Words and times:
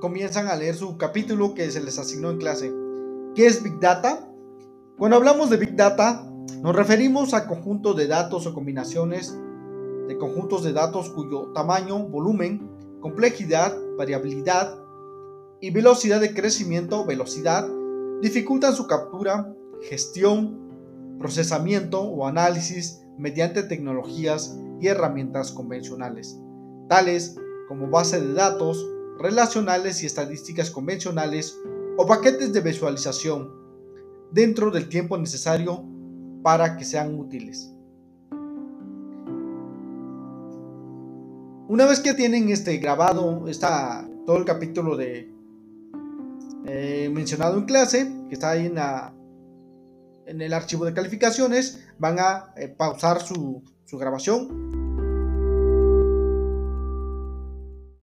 comienzan 0.00 0.48
a 0.48 0.56
leer 0.56 0.74
su 0.74 0.96
capítulo 0.96 1.54
que 1.54 1.70
se 1.70 1.82
les 1.82 1.98
asignó 1.98 2.30
en 2.30 2.38
clase. 2.38 2.72
¿Qué 3.34 3.46
es 3.46 3.62
Big 3.62 3.78
Data? 3.80 4.28
Cuando 4.98 5.16
hablamos 5.16 5.50
de 5.50 5.56
Big 5.56 5.76
Data, 5.76 6.26
nos 6.62 6.74
referimos 6.74 7.34
a 7.34 7.46
conjuntos 7.46 7.96
de 7.96 8.06
datos 8.06 8.46
o 8.46 8.54
combinaciones 8.54 9.36
de 10.08 10.16
conjuntos 10.16 10.62
de 10.64 10.72
datos 10.72 11.10
cuyo 11.10 11.52
tamaño, 11.52 11.98
volumen, 12.08 12.70
complejidad, 13.00 13.76
variabilidad 13.98 14.78
y 15.60 15.70
velocidad 15.70 16.20
de 16.20 16.32
crecimiento, 16.32 17.04
velocidad, 17.04 17.68
dificultan 18.22 18.74
su 18.74 18.86
captura, 18.86 19.52
gestión, 19.82 21.18
procesamiento 21.18 22.02
o 22.02 22.26
análisis 22.26 23.02
mediante 23.18 23.62
tecnologías 23.62 24.58
y 24.80 24.88
herramientas 24.88 25.50
convencionales, 25.52 26.38
tales 26.88 27.36
como 27.68 27.88
base 27.88 28.20
de 28.20 28.34
datos, 28.34 28.86
relacionales 29.18 30.02
y 30.02 30.06
estadísticas 30.06 30.70
convencionales 30.70 31.58
o 31.96 32.06
paquetes 32.06 32.52
de 32.52 32.60
visualización 32.60 33.52
dentro 34.30 34.70
del 34.70 34.88
tiempo 34.88 35.16
necesario 35.16 35.84
para 36.42 36.76
que 36.76 36.84
sean 36.84 37.18
útiles. 37.18 37.72
Una 41.68 41.86
vez 41.86 42.00
que 42.00 42.14
tienen 42.14 42.48
este 42.50 42.76
grabado, 42.76 43.48
está 43.48 44.08
todo 44.24 44.36
el 44.36 44.44
capítulo 44.44 44.96
de 44.96 45.32
eh, 46.66 47.10
mencionado 47.12 47.58
en 47.58 47.64
clase, 47.64 48.12
que 48.28 48.34
está 48.34 48.50
ahí 48.50 48.66
en, 48.66 50.40
el 50.40 50.52
archivo 50.52 50.84
de 50.84 50.94
calificaciones, 50.94 51.84
van 51.98 52.18
a 52.20 52.52
eh, 52.56 52.68
pausar 52.68 53.20
su 53.20 53.62
grabación 53.92 54.85